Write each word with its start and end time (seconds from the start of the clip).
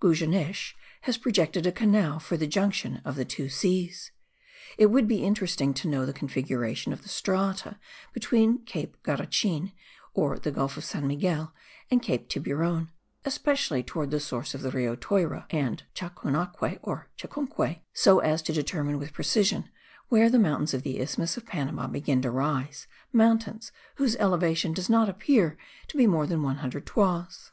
Gogueneche 0.00 0.74
has 1.02 1.16
projected 1.16 1.64
a 1.64 1.70
canal 1.70 2.18
for 2.18 2.36
the 2.36 2.48
junction 2.48 3.00
of 3.04 3.14
the 3.14 3.24
two 3.24 3.48
seas. 3.48 4.10
It 4.76 4.86
would 4.86 5.06
be 5.06 5.22
interesting 5.22 5.72
to 5.74 5.86
know 5.86 6.04
the 6.04 6.12
configuration 6.12 6.92
of 6.92 7.04
the 7.04 7.08
strata 7.08 7.78
between 8.12 8.64
Cape 8.64 9.00
Garachine, 9.04 9.70
or 10.12 10.40
the 10.40 10.50
Gulf 10.50 10.76
of 10.76 10.82
St. 10.82 11.04
Miguel, 11.04 11.54
and 11.88 12.02
Cape 12.02 12.28
Tiburon, 12.28 12.90
especially 13.24 13.84
towards 13.84 14.10
the 14.10 14.18
source 14.18 14.56
of 14.56 14.62
the 14.62 14.72
Rio 14.72 14.96
Tuyra 14.96 15.46
and 15.50 15.84
Chucunaque 15.94 16.80
or 16.82 17.08
Chucunque, 17.16 17.82
so 17.92 18.18
as 18.18 18.42
to 18.42 18.52
determine 18.52 18.98
with 18.98 19.12
precision 19.12 19.68
where 20.08 20.28
the 20.28 20.36
mountains 20.36 20.74
of 20.74 20.82
the 20.82 20.98
isthmus 20.98 21.36
of 21.36 21.46
Panama 21.46 21.86
begin 21.86 22.20
to 22.22 22.32
rise; 22.32 22.88
mountains 23.12 23.70
whose 23.98 24.16
elevation 24.16 24.72
does 24.72 24.90
not 24.90 25.08
appear 25.08 25.56
to 25.86 25.96
be 25.96 26.08
more 26.08 26.26
than 26.26 26.42
100 26.42 26.84
toises. 26.84 27.52